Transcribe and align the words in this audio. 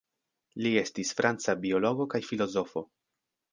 Li 0.65 0.71
estis 0.81 1.11
franca 1.19 1.55
biologo 1.67 2.09
kaj 2.17 2.25
filozofo. 2.33 2.87